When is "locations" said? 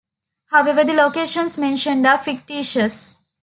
0.95-1.59